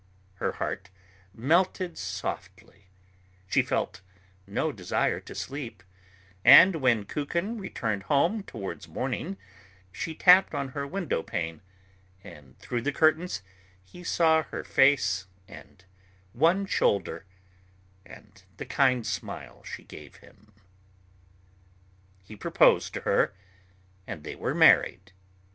[0.37, 0.89] Her heart
[1.31, 2.87] melted softly,
[3.45, 4.01] she felt
[4.47, 5.83] no desire to sleep,
[6.43, 9.37] and when Kukin returned home towards morning,
[9.91, 11.61] she tapped on her window pane,
[12.23, 13.43] and through the curtains
[13.83, 15.85] he saw her face and
[16.33, 17.25] one shoulder
[18.03, 20.53] and the kind smile she gave him.
[22.23, 23.35] He proposed to her,
[24.07, 25.11] and they were married.